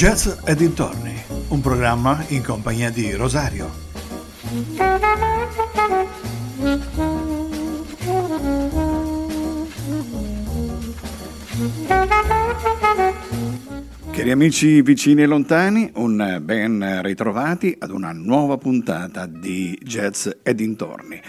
[0.00, 1.14] Jazz e dintorni,
[1.48, 3.70] un programma in compagnia di Rosario.
[14.10, 20.54] Cari amici vicini e lontani, un ben ritrovati ad una nuova puntata di Jazz e
[20.54, 21.20] dintorni,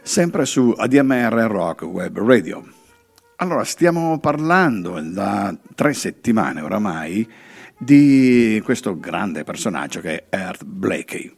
[0.00, 2.66] sempre su ADMR Rock Web Radio.
[3.36, 7.44] Allora, stiamo parlando da tre settimane oramai
[7.78, 11.34] di questo grande personaggio che è Art Blakey.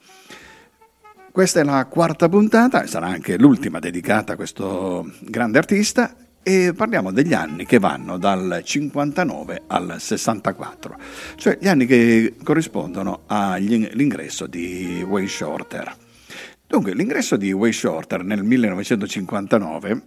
[1.30, 7.12] Questa è la quarta puntata, sarà anche l'ultima dedicata a questo grande artista e parliamo
[7.12, 10.96] degli anni che vanno dal 59 al 64,
[11.36, 15.94] cioè gli anni che corrispondono all'ingresso di Way Shorter.
[16.66, 20.02] Dunque, l'ingresso di Way Shorter nel 1959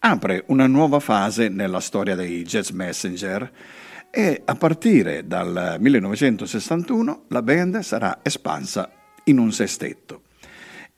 [0.00, 3.50] apre una nuova fase nella storia dei Jazz Messenger
[4.16, 8.88] e a partire dal 1961 la band sarà espansa
[9.24, 10.22] in un sestetto.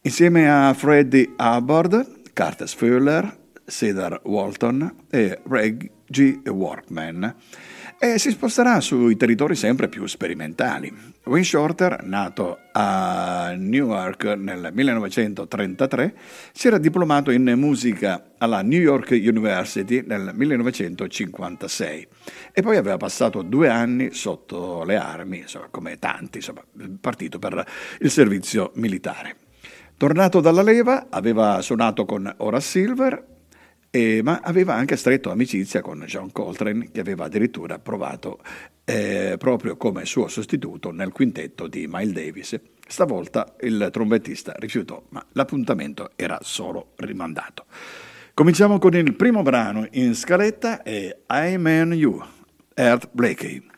[0.03, 7.34] Insieme a Freddie Hubbard, Curtis Fuller, Cedar Walton e Reggie Workman
[7.98, 10.92] e si sposterà sui territori sempre più sperimentali.
[11.27, 16.15] Wayne Shorter, nato a Newark nel 1933,
[16.53, 22.09] si era diplomato in musica alla New York University nel 1956
[22.53, 26.63] e poi aveva passato due anni sotto le armi, insomma, come tanti, insomma,
[27.01, 27.67] partito per
[27.99, 29.35] il servizio militare.
[29.97, 33.36] Tornato dalla leva, aveva suonato con Horace Silver
[33.97, 38.41] eh, ma aveva anche stretto amicizia con John Coltrane, che aveva addirittura provato
[38.85, 42.61] eh, proprio come suo sostituto nel quintetto di Miles Davis.
[42.87, 47.65] Stavolta il trombettista rifiutò, ma l'appuntamento era solo rimandato.
[48.35, 52.23] Cominciamo con il primo brano in scaletta e I Man You,
[52.75, 53.76] Earth Blakey.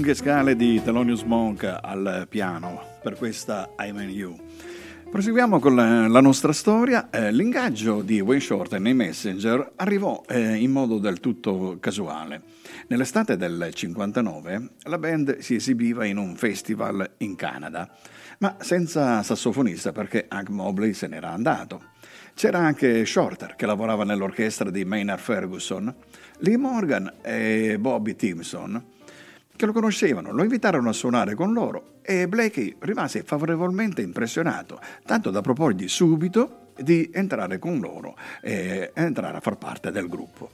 [0.00, 4.34] Lunghe scale di Thelonious Monk al piano per questa I'm in You.
[5.10, 7.10] Proseguiamo con la, nostra storia.
[7.10, 12.40] Eh, l'ingaggio di Wayne Shorter nei Messenger arrivò eh, in modo del tutto casuale.
[12.86, 17.86] Nell'estate del 59 la band si esibiva in un festival in Canada,
[18.38, 21.88] ma senza sassofonista perché Hank Mobley se n'era andato.
[22.32, 25.94] C'era anche Shorter che lavorava nell'orchestra di Maynard Ferguson,
[26.38, 28.98] Lee Morgan e Bobby Timson
[29.60, 35.30] che lo conoscevano, lo invitarono a suonare con loro e Blakey rimase favorevolmente impressionato, tanto
[35.30, 40.50] da proporgli subito di entrare con loro e entrare a far parte del gruppo.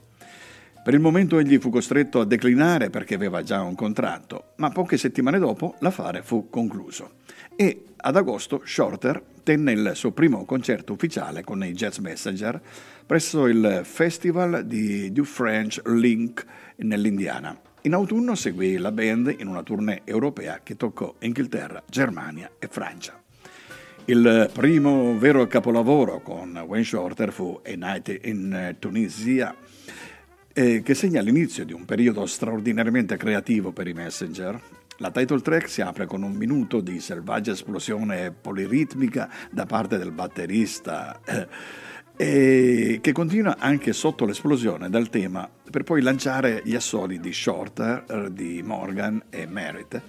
[0.83, 4.97] Per il momento egli fu costretto a declinare perché aveva già un contratto, ma poche
[4.97, 7.11] settimane dopo l'affare fu concluso
[7.55, 12.59] e ad agosto Shorter tenne il suo primo concerto ufficiale con i Jazz Messenger
[13.05, 16.45] presso il Festival di Du French Link
[16.75, 17.66] nell'Indiana.
[17.81, 23.21] In autunno seguì la band in una tournée europea che toccò Inghilterra, Germania e Francia.
[24.05, 29.55] Il primo vero capolavoro con Wayne Shorter fu A Night in Tunisia,
[30.53, 34.59] eh, che segna l'inizio di un periodo straordinariamente creativo per i Messenger.
[34.97, 40.11] La title track si apre con un minuto di selvaggia esplosione poliritmica da parte del
[40.11, 41.19] batterista.
[41.23, 41.47] Eh,
[42.17, 48.31] e che continua anche sotto l'esplosione del tema per poi lanciare gli assoli di Shorter,
[48.31, 50.01] di Morgan e Merritt.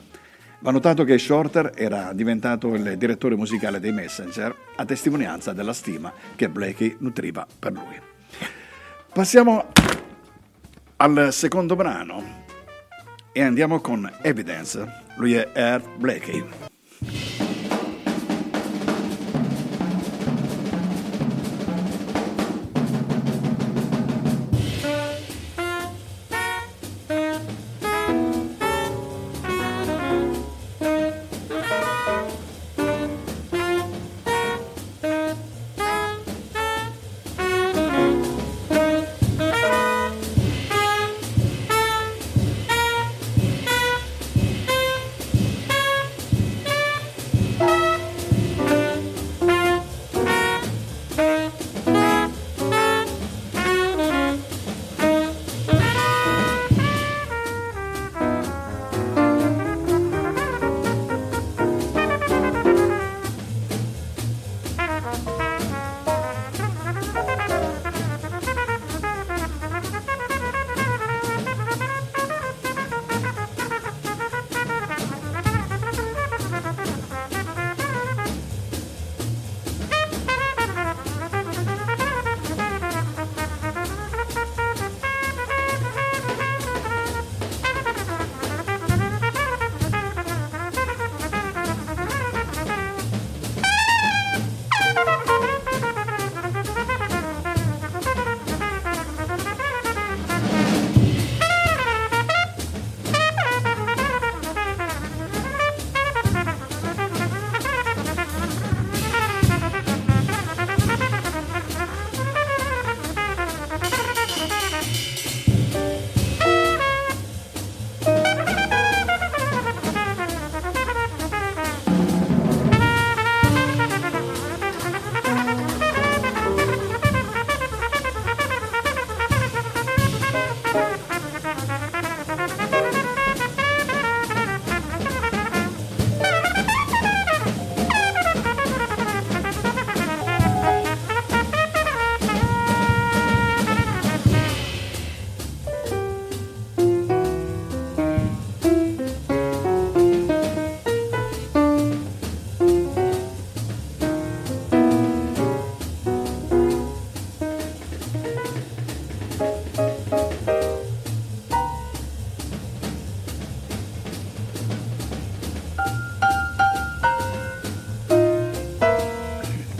[0.61, 6.13] Va notato che Shorter era diventato il direttore musicale dei Messenger a testimonianza della stima
[6.35, 8.01] che Blakey nutriva per lui.
[9.13, 9.67] Passiamo
[10.97, 12.47] al secondo brano
[13.33, 15.05] e andiamo con Evidence.
[15.17, 17.48] Lui è Art Blakey.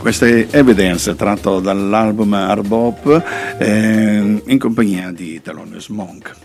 [0.09, 6.35] Questa è Evidence tratto dall'album Arbop eh, in compagnia di Thelonious Monk.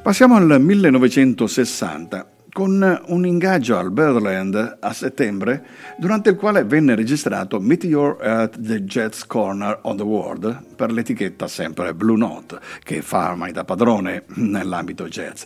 [0.00, 5.66] Passiamo al 1960 con un ingaggio al Birdland a settembre
[5.98, 11.48] durante il quale venne registrato Meteor at the Jets Corner on the World per l'etichetta
[11.48, 15.42] sempre Blue Note che fa ormai da padrone nell'ambito jazz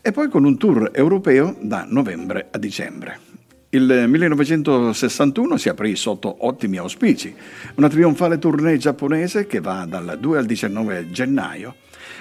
[0.00, 3.34] e poi con un tour europeo da novembre a dicembre.
[3.74, 7.34] Il 1961 si aprì sotto ottimi auspici,
[7.74, 11.74] una trionfale tournée giapponese che va dal 2 al 19 gennaio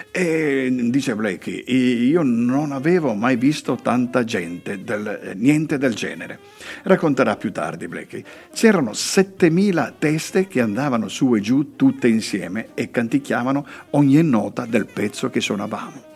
[0.10, 6.40] e dice Blakey, io non avevo mai visto tanta gente, del, niente del genere.
[6.82, 8.24] Racconterà più tardi Blakey.
[8.52, 14.88] C'erano 7000 teste che andavano su e giù tutte insieme e canticchiavano ogni nota del
[14.92, 16.12] pezzo che suonavamo.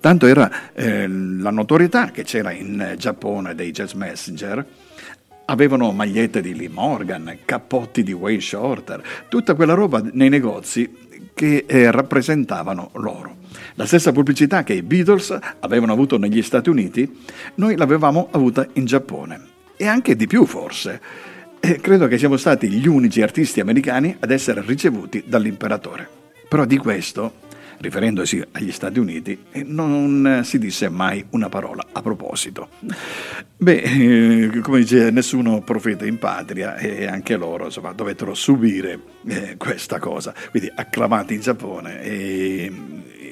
[0.00, 4.66] Tanto era eh, la notorietà che c'era in Giappone dei Jazz Messenger
[5.50, 11.64] avevano magliette di Lee Morgan, cappotti di Wayne Shorter, tutta quella roba nei negozi che
[11.66, 13.38] eh, rappresentavano loro.
[13.74, 17.18] La stessa pubblicità che i Beatles avevano avuto negli Stati Uniti,
[17.56, 21.00] noi l'avevamo avuta in Giappone e anche di più forse.
[21.58, 26.08] E credo che siamo stati gli unici artisti americani ad essere ricevuti dall'imperatore.
[26.48, 27.48] Però di questo
[27.80, 32.68] riferendosi agli Stati Uniti, non si disse mai una parola a proposito.
[33.56, 39.56] Beh, eh, come dice nessuno profeta in patria e anche loro insomma, dovettero subire eh,
[39.56, 42.72] questa cosa, quindi acclamati in Giappone e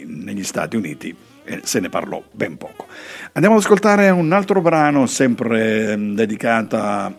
[0.06, 1.14] negli Stati Uniti
[1.44, 2.86] eh, se ne parlò ben poco.
[3.32, 7.12] Andiamo ad ascoltare un altro brano sempre dedicato a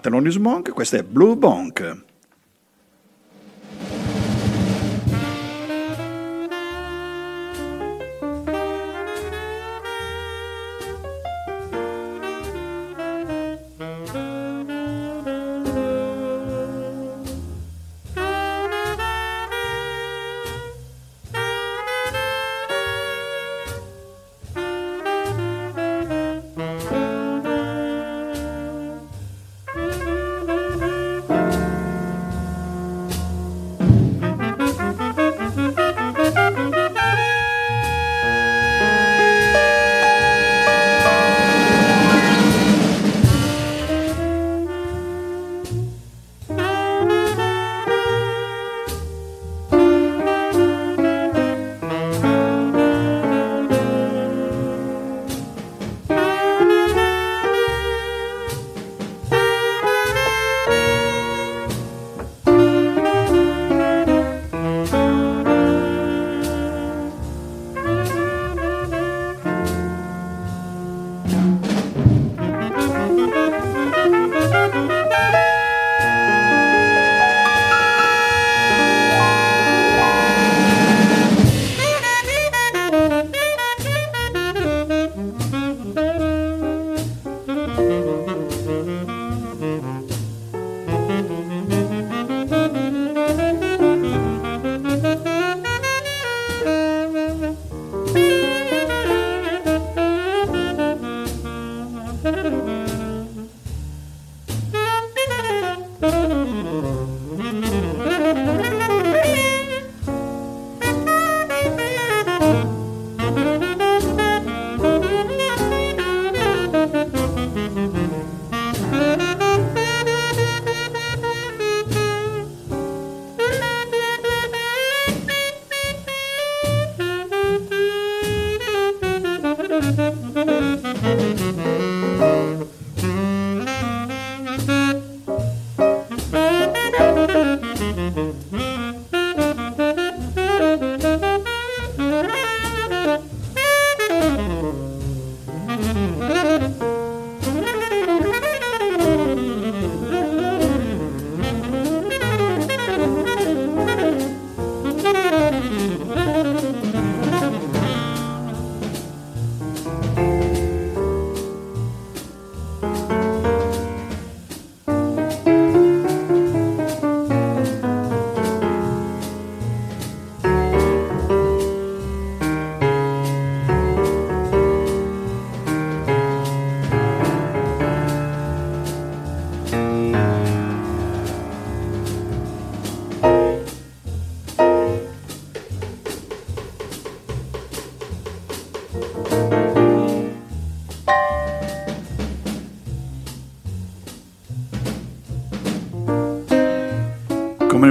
[0.00, 2.06] Thelonious Monk, questo è Blue Bonk.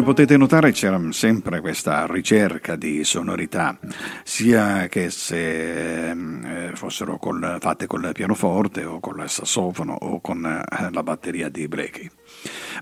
[0.04, 3.78] Potete notare c'era sempre questa ricerca di sonorità,
[4.24, 10.46] sia che se eh, fossero col, fatte col pianoforte o con il sassofono o con
[10.46, 12.10] eh, la batteria di Blakey.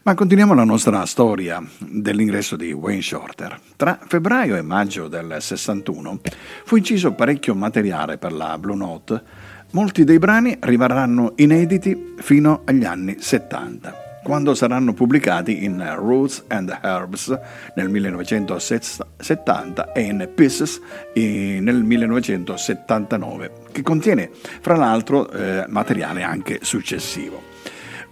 [0.04, 3.60] Ma continuiamo la nostra storia dell'ingresso di Wayne Shorter.
[3.76, 6.22] Tra febbraio e maggio del 61
[6.64, 9.24] fu inciso parecchio materiale per la Blue Note
[9.72, 16.76] Molti dei brani rimarranno inediti fino agli anni 70 quando saranno pubblicati in Roots and
[16.82, 17.38] Herbs
[17.76, 20.82] nel 1970 e in Pieces
[21.14, 27.40] nel 1979, che contiene fra l'altro eh, materiale anche successivo.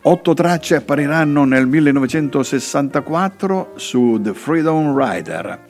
[0.03, 5.65] Otto tracce appariranno nel 1964 su The Freedom Rider.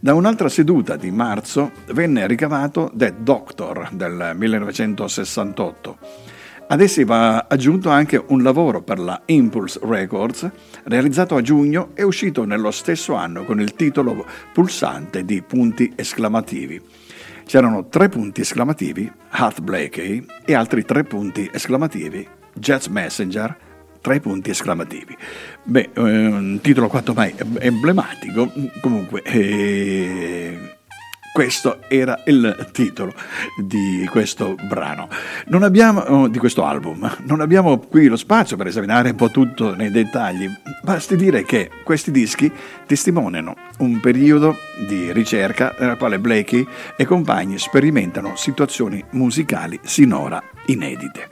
[0.00, 6.33] Da un'altra seduta di marzo venne ricavato The Doctor del 1968
[6.66, 10.50] ad essi va aggiunto anche un lavoro per la Impulse Records,
[10.84, 16.80] realizzato a giugno e uscito nello stesso anno con il titolo pulsante di punti esclamativi.
[17.44, 23.56] C'erano tre punti esclamativi, Heart Blakey, e altri tre punti esclamativi, Jazz Messenger,
[24.00, 25.16] tre punti esclamativi.
[25.62, 29.22] Beh, eh, un titolo quanto mai emblematico, comunque...
[29.22, 30.76] Eh,
[31.34, 33.12] questo era il titolo
[33.60, 35.08] di questo brano,
[35.64, 37.12] abbiamo, oh, di questo album.
[37.24, 40.48] Non abbiamo qui lo spazio per esaminare un po' tutto nei dettagli,
[40.82, 42.52] basti dire che questi dischi
[42.86, 44.54] testimoniano un periodo
[44.86, 46.64] di ricerca nella quale Blakey
[46.96, 51.30] e compagni sperimentano situazioni musicali sinora inedite.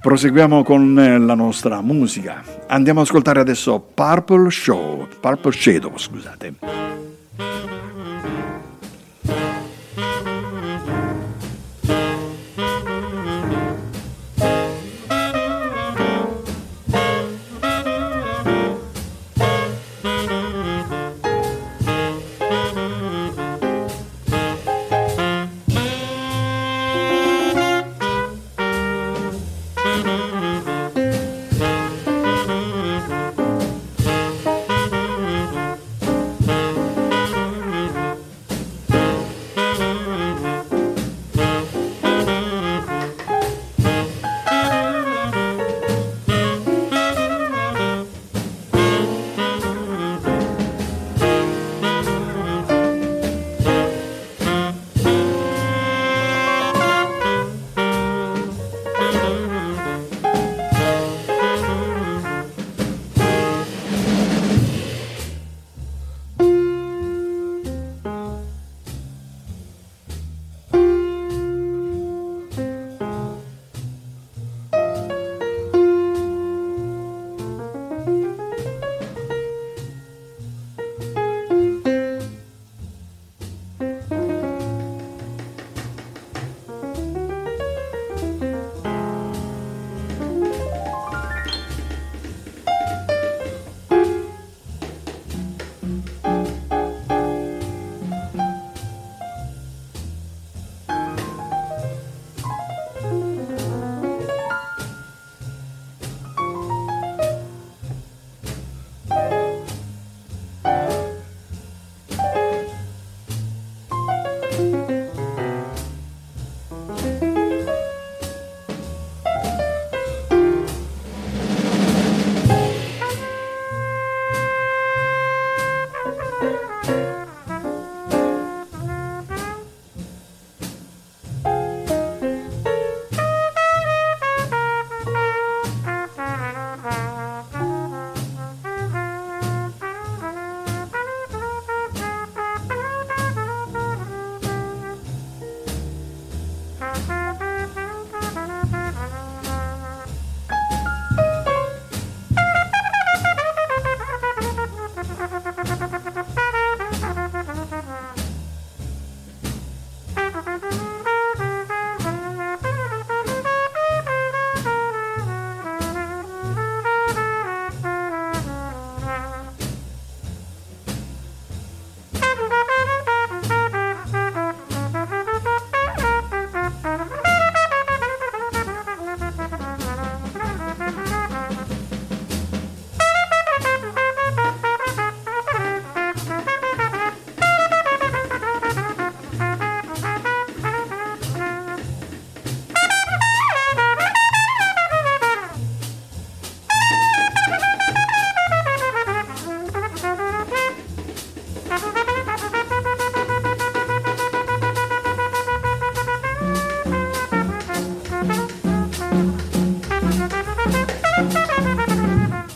[0.00, 2.42] Proseguiamo con la nostra musica.
[2.68, 6.54] Andiamo ad ascoltare adesso Purple Show, Purple Shadow, scusate.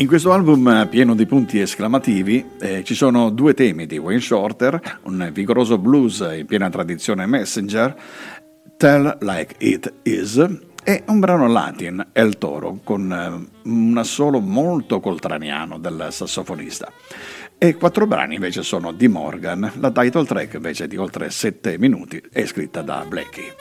[0.05, 4.99] In questo album pieno di punti esclamativi eh, ci sono due temi di Wayne Shorter,
[5.05, 7.97] un vigoroso blues in piena tradizione Messenger,
[8.77, 10.47] Tell Like It Is
[10.83, 16.93] è un brano latin, El Toro, con eh, un assolo molto coltraniano del sassofonista.
[17.57, 22.23] E quattro brani invece sono di Morgan, la title track invece di oltre sette minuti
[22.31, 23.55] è scritta da Blackie.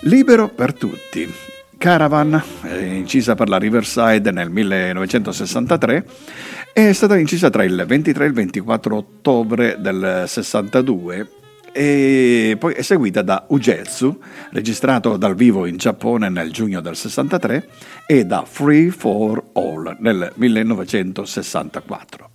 [0.00, 1.57] Libero per tutti.
[1.78, 2.42] Caravan,
[2.80, 6.04] incisa per la Riverside nel 1963,
[6.72, 11.30] è stata incisa tra il 23 e il 24 ottobre del 62
[11.72, 17.68] e poi è seguita da Ugetsu, registrato dal vivo in Giappone nel giugno del 63,
[18.06, 22.30] e da Free for All nel 1964.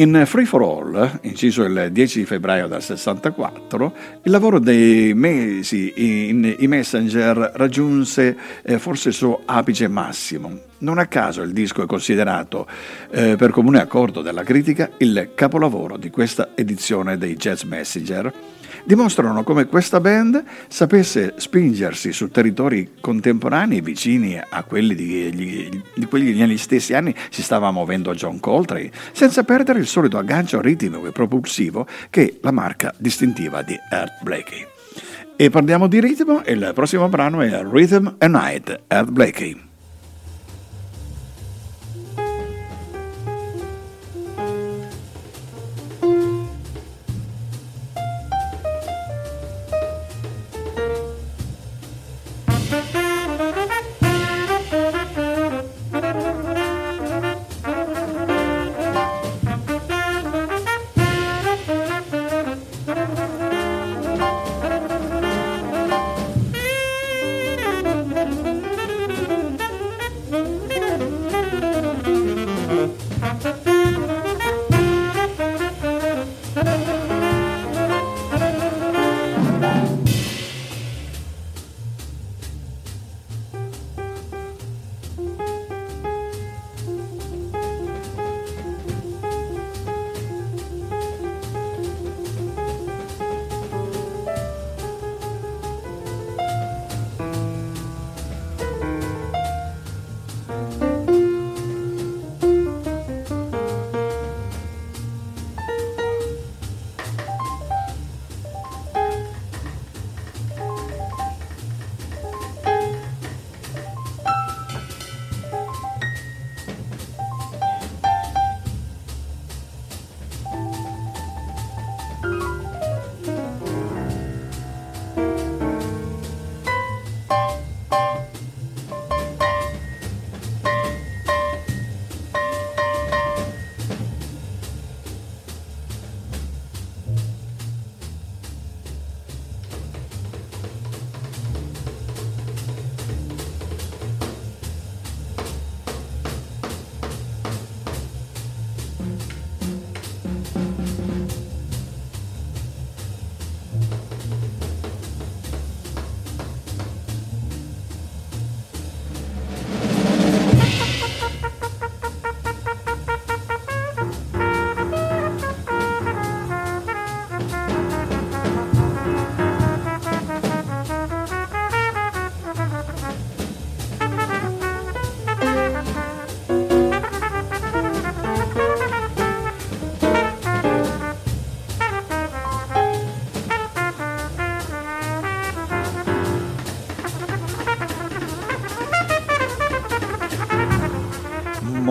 [0.00, 6.56] In Free for All, inciso il 10 febbraio del 64, il lavoro dei mesi in
[6.58, 10.58] i Messenger raggiunse eh, forse il suo apice massimo.
[10.78, 12.66] Non a caso il disco è considerato,
[13.10, 18.32] eh, per comune accordo della critica, il capolavoro di questa edizione dei Jazz Messenger
[18.84, 26.06] dimostrano come questa band sapesse spingersi su territori contemporanei vicini a quelli di, di, di
[26.06, 31.06] quelli negli stessi anni si stava muovendo John Coltrane, senza perdere il solito aggancio ritmico
[31.06, 34.66] e propulsivo che è la marca distintiva di Earth Blakey.
[35.36, 39.69] E parliamo di ritmo, il prossimo brano è Rhythm and Night, Earth Blakey.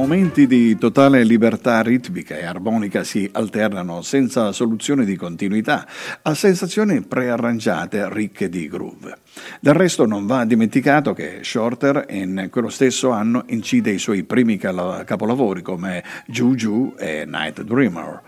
[0.10, 5.86] Momenti di totale libertà ritmica e armonica si alternano senza soluzione di continuità
[6.24, 9.20] a sensazioni prearrangiate ricche di groove.
[9.60, 14.58] Del resto non va dimenticato che Shorter in quello stesso anno incide i suoi primi
[14.58, 18.22] capolavori come Juju e Night Dreamer.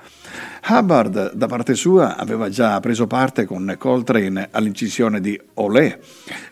[0.68, 6.00] Hubbard, da parte sua, aveva già preso parte con Coltrane all'incisione di Olé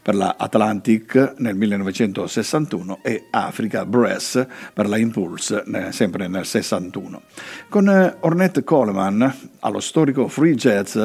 [0.01, 7.21] per la Atlantic nel 1961 e Africa Brass per la Impulse sempre nel 61.
[7.69, 10.97] Con eh, Ornette Coleman allo storico free jazz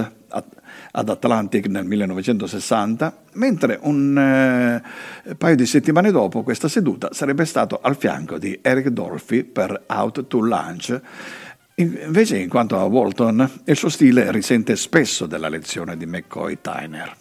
[0.96, 7.80] ad Atlantic nel 1960, mentre un eh, paio di settimane dopo questa seduta sarebbe stato
[7.82, 11.00] al fianco di Eric Dolphy per Out to Lunch
[11.76, 17.16] Invece, in quanto a Walton, il suo stile risente spesso della lezione di McCoy Tyner.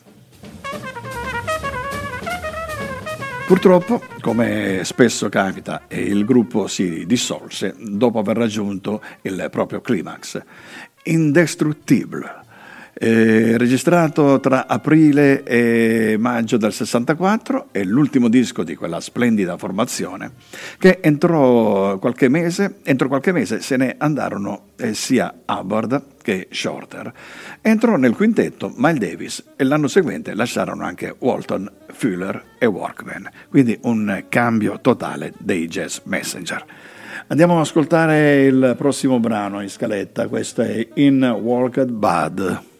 [3.47, 10.41] Purtroppo, come spesso capita, il gruppo si dissolse dopo aver raggiunto il proprio climax.
[11.03, 12.42] Indestructible.
[12.95, 20.33] Eh, registrato tra aprile e maggio del 64, è l'ultimo disco di quella splendida formazione
[20.77, 27.11] che entro qualche mese, entro qualche mese se ne andarono eh, sia Hubbard che Shorter.
[27.61, 33.77] Entrò nel quintetto Miles Davis e l'anno seguente lasciarono anche Walton, Fuller e Workman, quindi
[33.83, 36.63] un cambio totale dei Jazz Messenger.
[37.27, 42.71] Andiamo ad ascoltare il prossimo brano in scaletta, questo è In Walked Bud.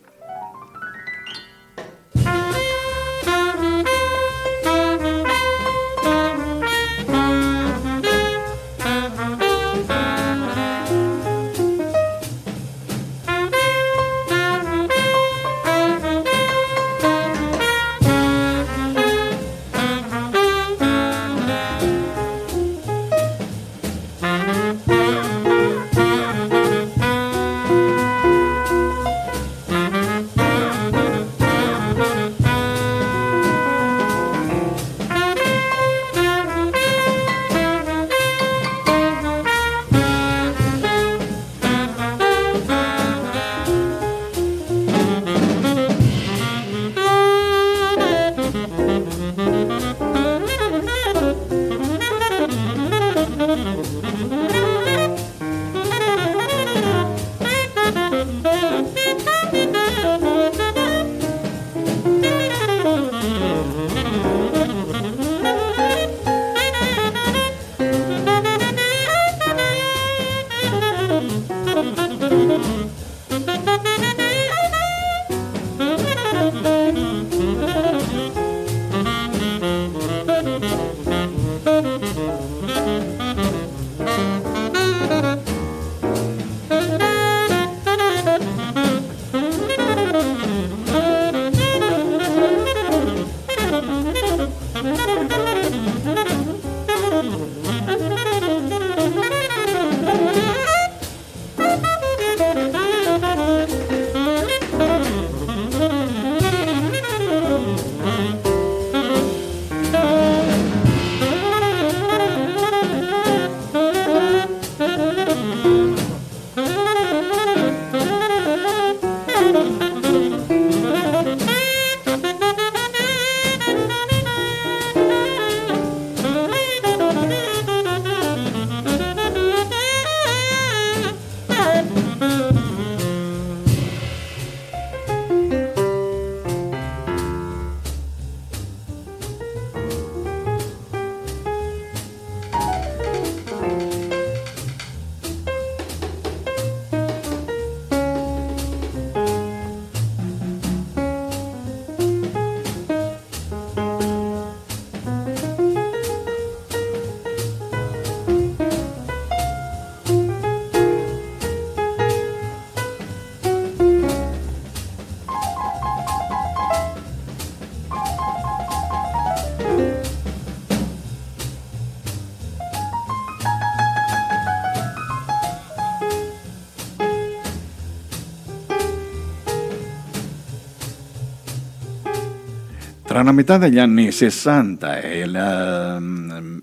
[183.24, 186.58] La metà degli anni 60 e la mm,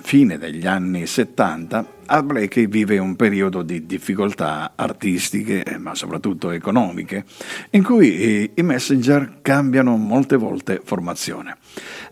[0.00, 2.24] fine degli anni 70 a
[2.66, 7.24] vive un periodo di difficoltà artistiche, ma soprattutto economiche,
[7.70, 11.56] in cui i messenger cambiano molte volte formazione.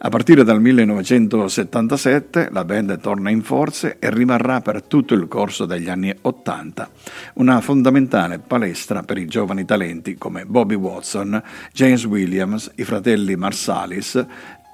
[0.03, 5.67] A partire dal 1977 la band torna in forze e rimarrà per tutto il corso
[5.67, 6.89] degli anni 80
[7.35, 14.25] una fondamentale palestra per i giovani talenti come Bobby Watson, James Williams, i fratelli Marsalis,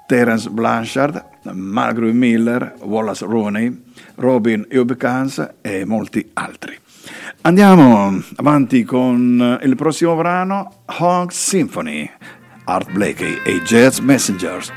[0.07, 3.83] Terence Blanchard, Margaret Miller, Wallace Rooney,
[4.15, 6.79] Robin Hubkans e molti altri.
[7.41, 12.09] Andiamo avanti con il prossimo brano, Hog Symphony,
[12.63, 14.71] Art Blakey e Jazz Messengers.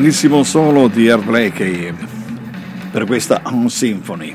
[0.00, 1.92] Grandissimo solo di Art Blakey
[2.90, 4.34] per questa On Symphony.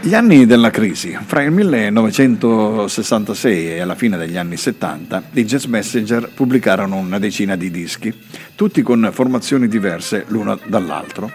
[0.00, 5.66] Gli anni della crisi, fra il 1966 e la fine degli anni 70, i Jazz
[5.66, 8.12] Messenger pubblicarono una decina di dischi,
[8.56, 11.30] tutti con formazioni diverse l'uno dall'altro.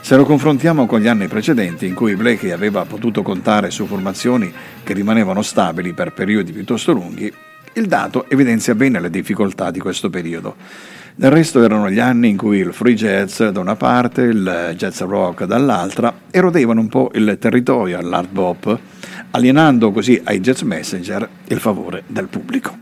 [0.00, 4.52] Se lo confrontiamo con gli anni precedenti, in cui Blakey aveva potuto contare su formazioni
[4.84, 7.32] che rimanevano stabili per periodi piuttosto lunghi,
[7.72, 10.54] il dato evidenzia bene le difficoltà di questo periodo.
[11.16, 15.00] Del resto erano gli anni in cui il free jazz da una parte, il jazz
[15.02, 18.78] rock dall'altra, erodevano un po' il territorio all'art bop,
[19.30, 22.76] alienando così ai jazz messenger il favore del pubblico.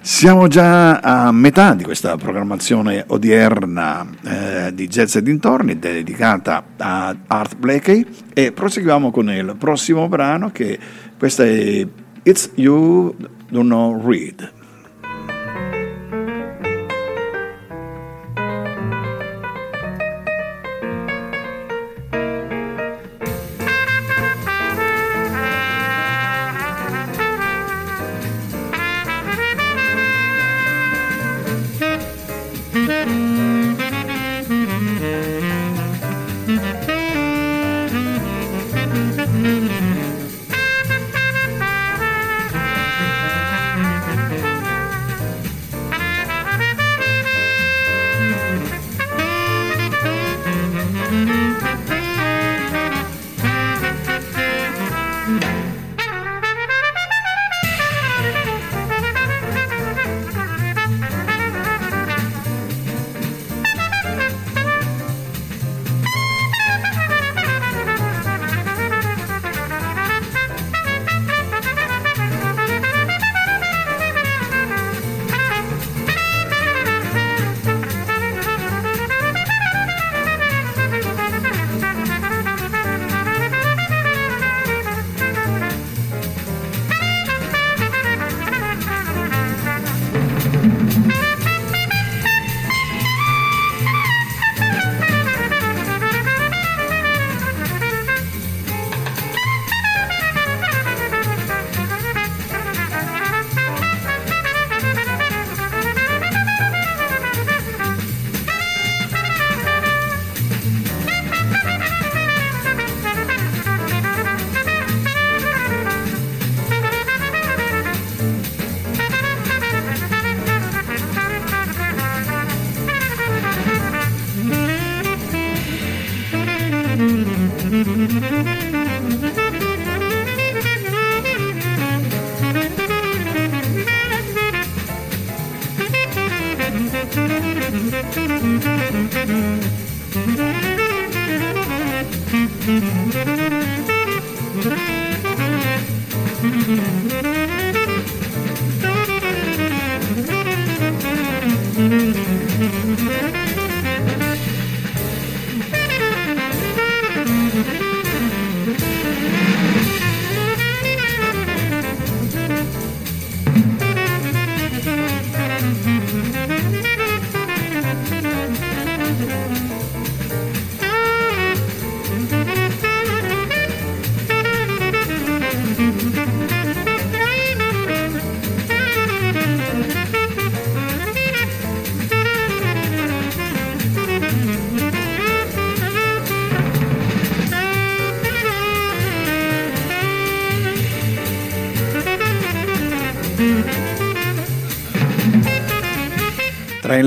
[0.00, 7.14] Siamo già a metà di questa programmazione odierna eh, di Jazz e dintorni dedicata a
[7.26, 10.78] Art Blakey e proseguiamo con il prossimo brano che
[11.18, 11.86] questa è
[12.22, 13.14] It's You
[13.50, 14.57] Don't Read.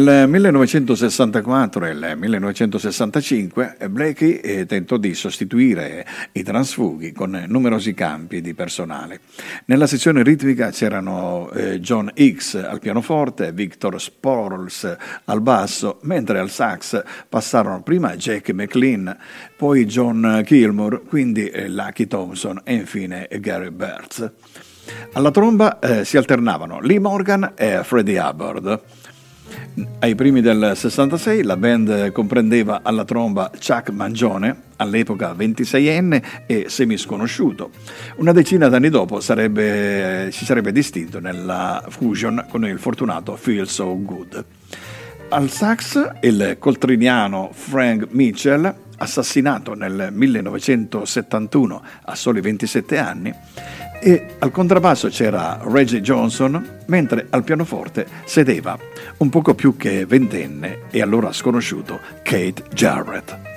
[0.01, 8.41] Il 1964 e il 1965 Blakey eh, tentò di sostituire i transfughi con numerosi campi
[8.41, 9.19] di personale.
[9.65, 16.49] Nella sezione ritmica c'erano eh, John Hicks al pianoforte, Victor Sporls al basso, mentre al
[16.49, 19.15] sax passarono prima Jack McLean,
[19.55, 24.31] poi John Kilmore, quindi eh, Lucky Thompson e infine Gary Burtz.
[25.13, 28.81] Alla tromba eh, si alternavano Lee Morgan e Freddie Hubbard.
[29.99, 37.69] Ai primi del 66 la band comprendeva alla tromba Chuck Mangione, all'epoca 26enne e semisconosciuto.
[38.17, 43.97] Una decina d'anni dopo sarebbe, si sarebbe distinto nella fusion con il fortunato Feel So
[44.01, 44.45] Good.
[45.29, 53.33] Al sax il coltriniano Frank Mitchell, assassinato nel 1971 a soli 27 anni,
[54.01, 58.77] e al contrabbasso c'era Reggie Johnson, mentre al pianoforte sedeva,
[59.17, 63.49] un poco più che ventenne e allora sconosciuto, Kate Jarrett.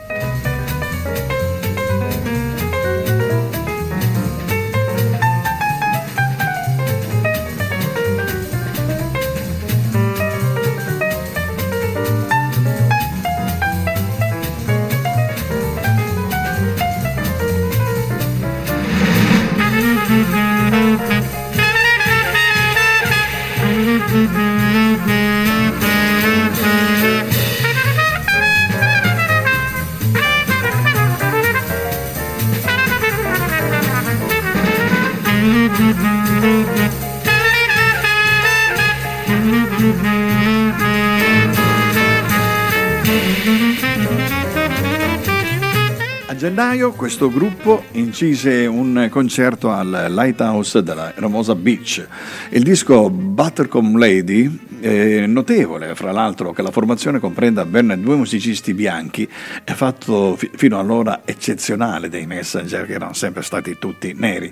[47.05, 52.03] Questo gruppo incise un concerto al Lighthouse della Hermosa Beach.
[52.49, 58.73] Il disco Buttercombe Lady è notevole, fra l'altro, che la formazione comprenda ben due musicisti
[58.73, 59.29] bianchi,
[59.65, 64.51] è fatto fino allora eccezionale dei Messenger, che erano sempre stati tutti neri.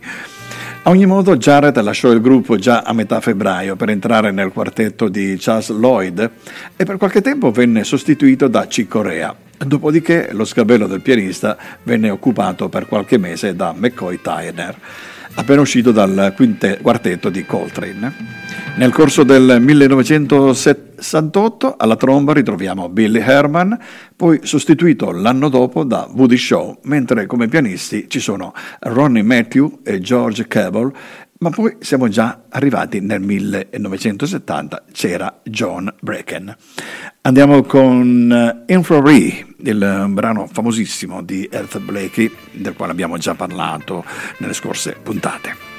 [0.84, 5.08] A ogni modo, Jarrett lasciò il gruppo già a metà febbraio per entrare nel quartetto
[5.08, 6.30] di Charles Lloyd
[6.74, 9.32] e per qualche tempo venne sostituito da Chick Corea.
[9.56, 14.76] Dopodiché lo scabello del pianista venne occupato per qualche mese da McCoy Tyner,
[15.34, 18.40] appena uscito dal quinte- quartetto di Coltrane.
[18.74, 23.78] Nel corso del 1968 alla tromba ritroviamo Billy Herman,
[24.16, 30.00] poi sostituito l'anno dopo da Woody Shaw, mentre come pianisti ci sono Ronnie Matthew e
[30.00, 30.90] George Cable
[31.42, 36.56] ma poi siamo già arrivati nel 1970, c'era John Bracken.
[37.22, 44.04] Andiamo con uh, Infrared, il brano famosissimo di Heath Blakey, del quale abbiamo già parlato
[44.38, 45.70] nelle scorse puntate.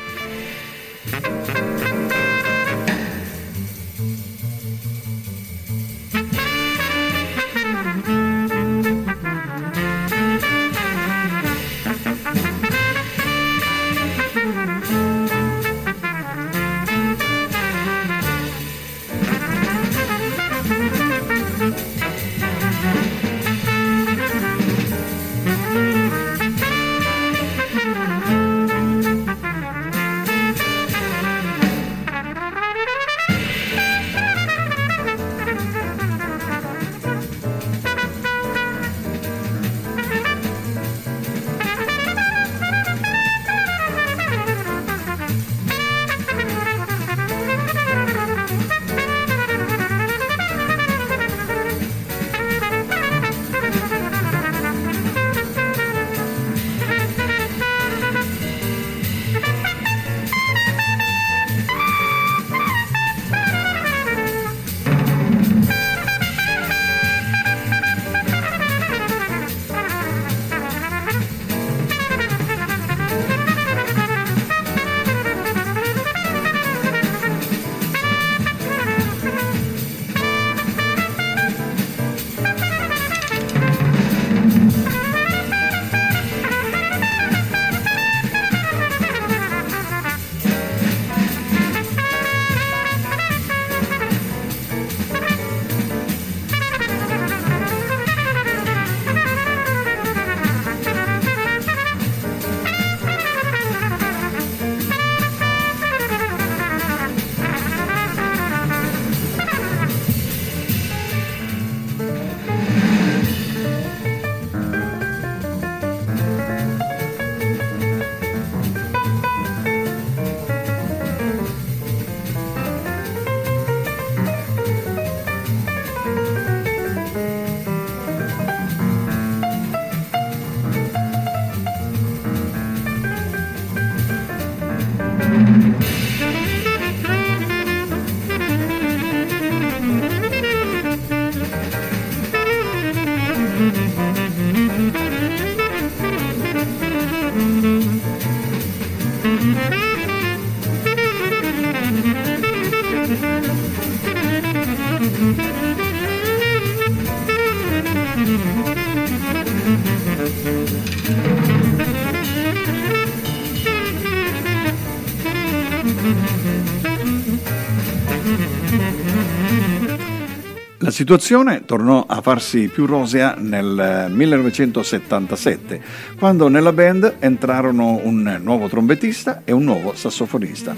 [171.04, 175.82] Situazione tornò a farsi più rosea nel 1977,
[176.18, 180.74] quando nella band entrarono un nuovo trombettista e un nuovo sassofonista.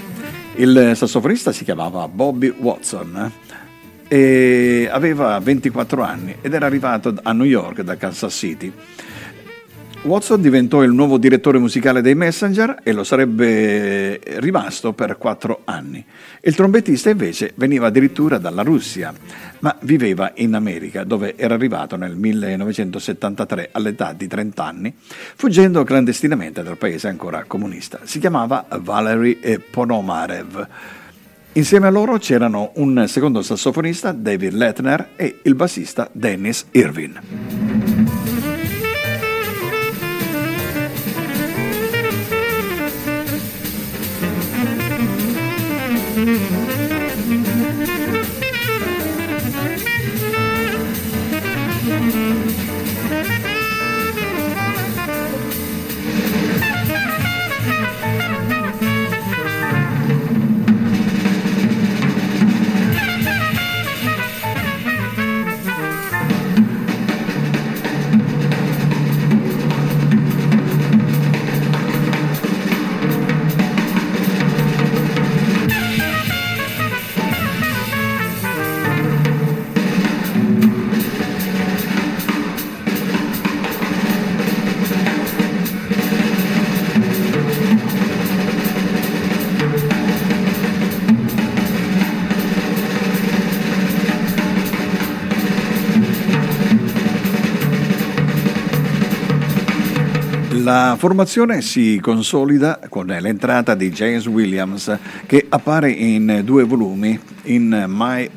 [0.55, 3.31] Il sassofonista si chiamava Bobby Watson
[4.07, 8.73] e aveva 24 anni ed era arrivato a New York da Kansas City.
[10.05, 16.05] Watson diventò il nuovo direttore musicale dei Messenger e lo sarebbe rimasto per quattro anni.
[16.41, 19.11] Il trombettista invece veniva addirittura dalla Russia,
[19.59, 24.93] ma viveva in America, dove era arrivato nel 1973 all'età di 30 anni,
[25.35, 28.01] fuggendo clandestinamente dal paese ancora comunista.
[28.03, 29.39] Si chiamava Valery
[29.71, 30.67] Ponomarev.
[31.53, 37.94] Insieme a loro c'erano un secondo sassofonista, David Lettner, e il bassista Dennis Irvin.
[46.25, 46.54] Mm-hmm.
[100.95, 107.83] La formazione si consolida con l'entrata di James Williams che appare in due volumi in
[107.89, 108.29] My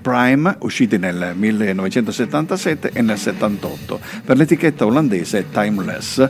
[0.00, 6.26] Prime, usciti nel 1977 e nel 78, per l'etichetta olandese Timeless.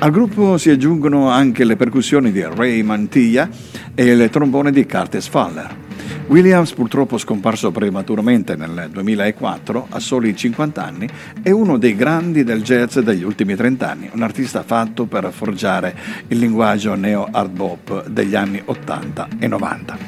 [0.00, 3.48] Al gruppo si aggiungono anche le percussioni di Ray Mantilla
[3.94, 5.87] e il trombone di Curtis Faller.
[6.28, 11.08] Williams, purtroppo scomparso prematuramente nel 2004, a soli 50 anni,
[11.42, 15.96] è uno dei grandi del jazz degli ultimi 30 anni, un artista fatto per forgiare
[16.28, 19.98] il linguaggio neo-hard bop degli anni 80 e 90.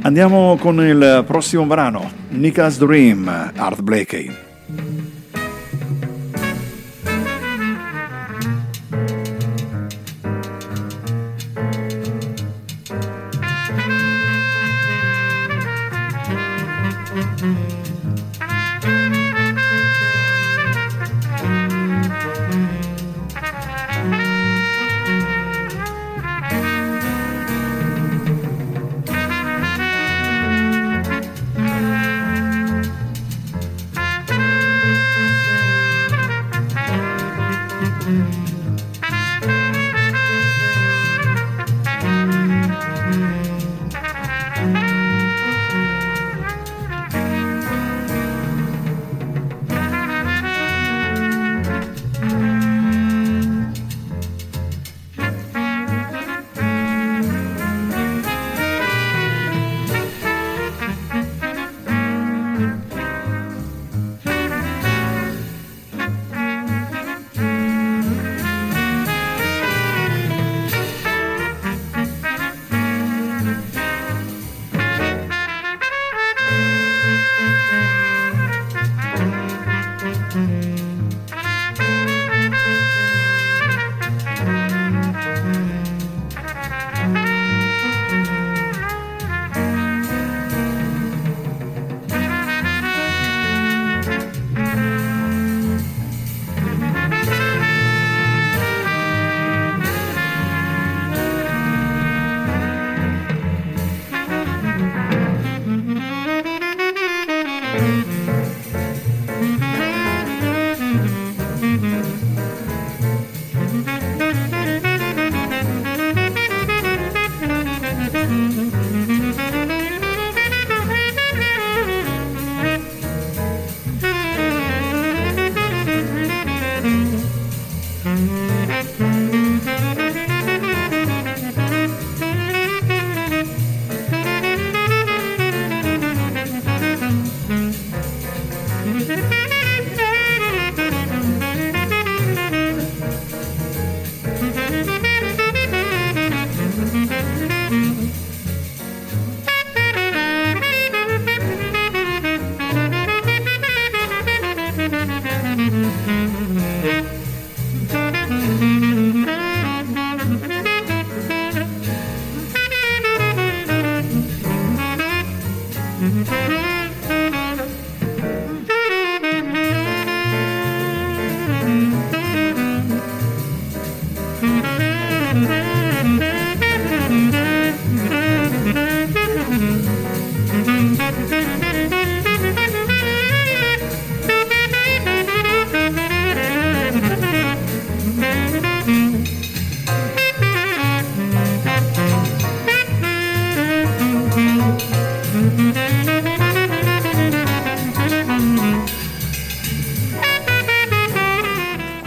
[0.00, 5.07] Andiamo con il prossimo brano, Nika's Dream, Art Blakey.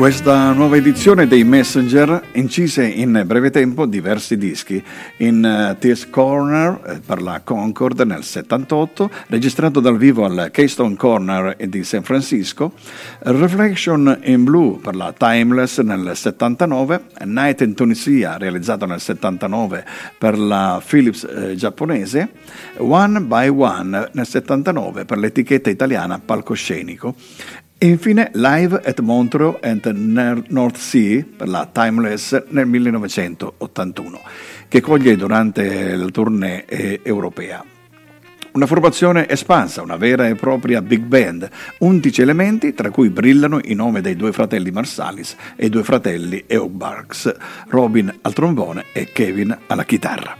[0.02, 4.84] Questa nuova edizione dei Messenger incise in breve tempo diversi dischi.
[5.18, 10.95] In uh, This Corner eh, per la Concord nel 78, registrato dal vivo al Keystone
[10.95, 12.74] Corner di San Francisco,
[13.20, 19.86] Reflection in Blue per la Timeless nel 79, Night in Tunisia realizzato nel 79
[20.18, 22.32] per la Philips eh, giapponese,
[22.78, 27.14] One by One nel 79 per l'etichetta italiana Palcoscenico
[27.84, 29.84] e infine Live at Montreux and
[30.50, 34.22] North Sea per la Timeless nel 1981,
[34.68, 37.66] che coglie durante la tournée eh, europea.
[38.52, 43.74] Una formazione espansa, una vera e propria big band, 11 elementi tra cui brillano i
[43.74, 47.36] nomi dei due fratelli Marsalis e i due fratelli Eobarks,
[47.70, 50.38] Robin al trombone e Kevin alla chitarra.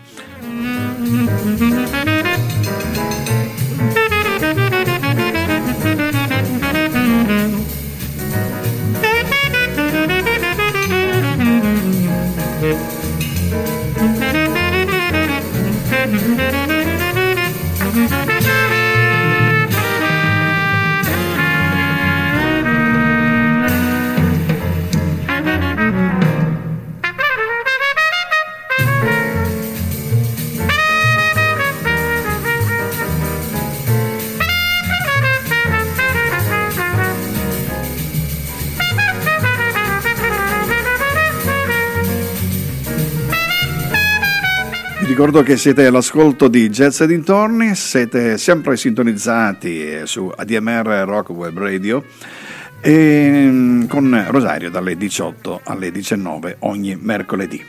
[45.32, 51.58] Ricordo che siete all'ascolto di Jazz e dintorni, siete sempre sintonizzati su ADMR Rock Web
[51.58, 52.04] Radio
[52.82, 57.64] e mm, con Rosario dalle 18 alle 19 ogni mercoledì.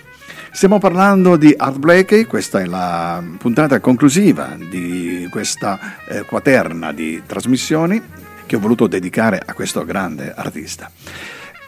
[0.51, 7.23] Stiamo parlando di Art Blakey, questa è la puntata conclusiva di questa eh, quaterna di
[7.25, 8.03] trasmissioni
[8.45, 10.91] che ho voluto dedicare a questo grande artista.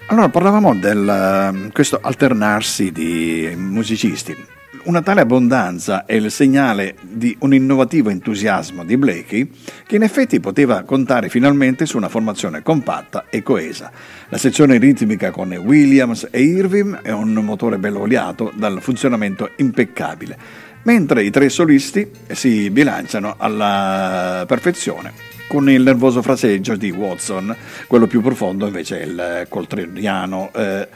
[0.06, 4.53] Allora, parlavamo di questo alternarsi di musicisti.
[4.84, 9.50] Una tale abbondanza è il segnale di un innovativo entusiasmo di Blakey
[9.86, 13.90] che in effetti poteva contare finalmente su una formazione compatta e coesa.
[14.28, 20.36] La sezione ritmica con Williams e Irving è un motore bello oliato dal funzionamento impeccabile,
[20.82, 27.54] mentre i tre solisti si bilanciano alla perfezione con il nervoso fraseggio di Watson,
[27.86, 30.88] quello più profondo invece è il coltraniano eh,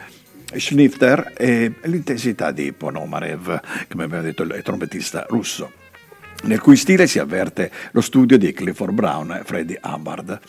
[0.55, 5.71] Schnifter e l'intensità di Ponomarev, come abbiamo detto il trombettista russo
[6.43, 10.39] nel cui stile si avverte lo studio di Clifford Brown e Freddie Hubbard.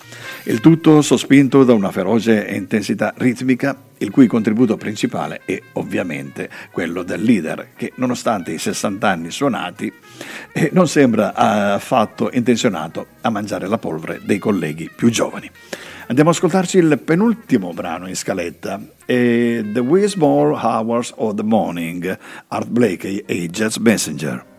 [0.45, 7.03] Il tutto sospinto da una feroce intensità ritmica, il cui contributo principale è ovviamente quello
[7.03, 9.93] del leader, che nonostante i 60 anni suonati
[10.53, 15.51] eh, non sembra affatto intenzionato a mangiare la polvere dei colleghi più giovani.
[16.11, 22.67] Andiamo ad ascoltarci il penultimo brano in scaletta, The Wismore Hours of the Morning, Art
[22.67, 24.50] Blakey e Jazz Messenger.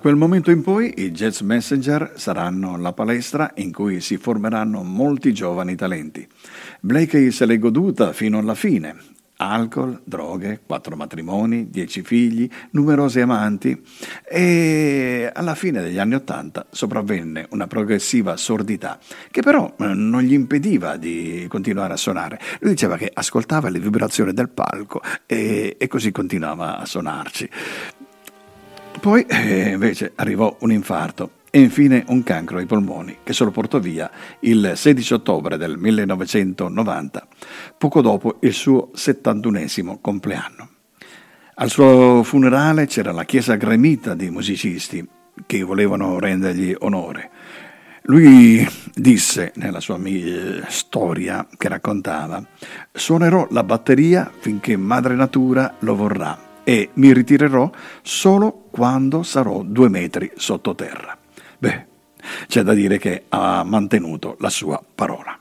[0.00, 5.34] Quel momento in poi i Jazz Messenger saranno la palestra in cui si formeranno molti
[5.34, 6.26] giovani talenti.
[6.80, 8.96] Blakey se l'è goduta fino alla fine.
[9.36, 13.78] Alcol, droghe, quattro matrimoni, dieci figli, numerosi amanti
[14.26, 18.98] e alla fine degli anni Ottanta sopravvenne una progressiva sordità
[19.30, 22.40] che però eh, non gli impediva di continuare a suonare.
[22.60, 27.50] Lui diceva che ascoltava le vibrazioni del palco e, e così continuava a suonarci.
[29.00, 33.50] Poi eh, invece arrivò un infarto e infine un cancro ai polmoni che se lo
[33.50, 37.26] portò via il 16 ottobre del 1990,
[37.78, 40.68] poco dopo il suo 71 compleanno.
[41.54, 45.08] Al suo funerale c'era la chiesa gremita di musicisti
[45.46, 47.30] che volevano rendergli onore.
[48.02, 49.98] Lui disse nella sua
[50.68, 52.44] storia che raccontava,
[52.92, 57.70] suonerò la batteria finché Madre Natura lo vorrà e mi ritirerò
[58.02, 61.16] solo quando sarò due metri sottoterra.
[61.58, 61.86] Beh,
[62.46, 65.38] c'è da dire che ha mantenuto la sua parola.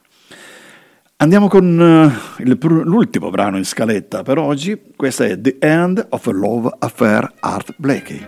[1.18, 6.26] Andiamo con uh, il, l'ultimo brano in scaletta per oggi, questo è The End of
[6.28, 8.24] a Love Affair Art Blakey.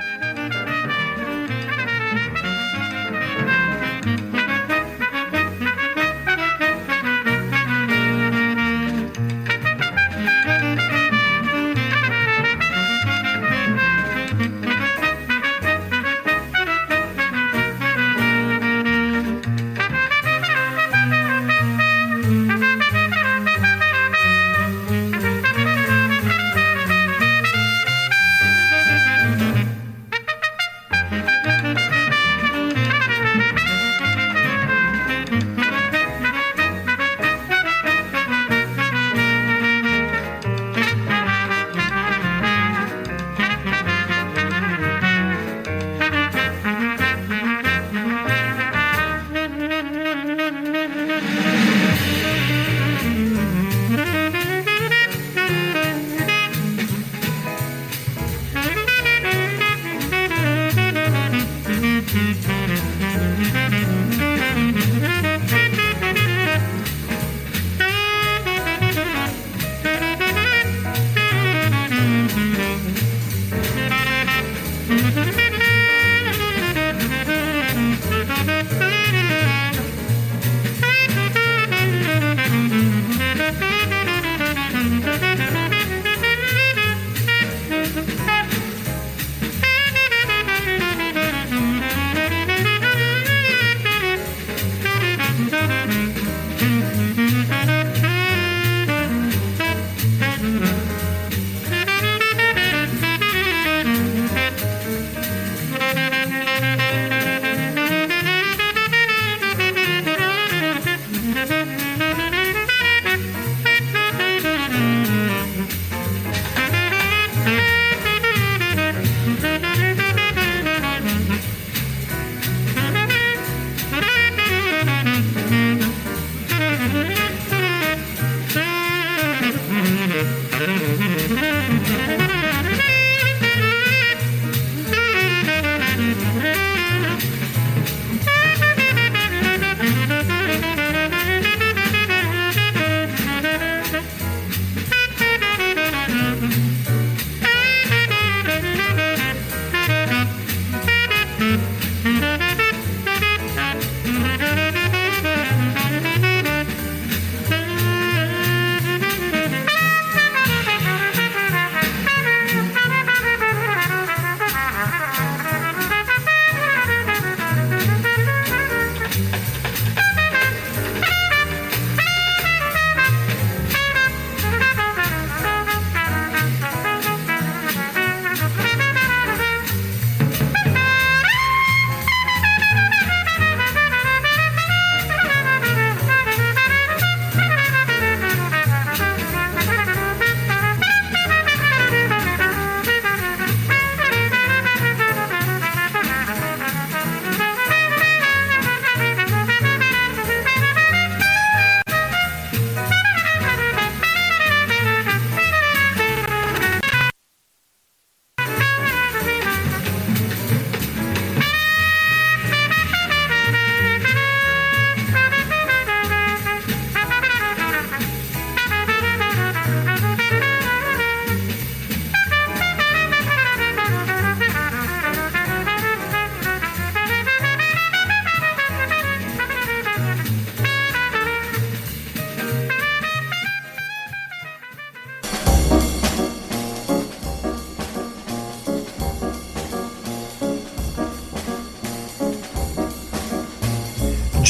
[74.82, 75.20] Mm-hmm.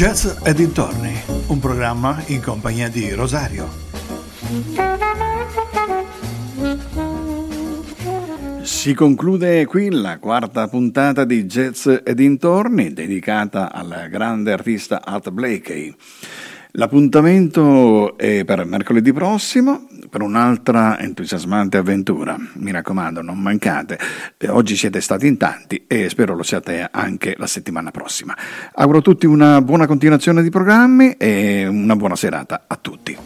[0.02, 1.14] Jazz e dintorni,
[1.49, 3.70] un programma in compagnia di Rosario.
[8.64, 15.30] Si conclude qui la quarta puntata di Jazz e dintorni dedicata al grande artista Art
[15.30, 15.93] Blakey.
[16.72, 22.36] L'appuntamento è per mercoledì prossimo per un'altra entusiasmante avventura.
[22.55, 23.97] Mi raccomando, non mancate.
[24.38, 28.36] Eh, oggi siete stati in tanti e spero lo siate anche la settimana prossima.
[28.74, 33.18] Auguro a tutti una buona continuazione di programmi e una buona serata a tutti.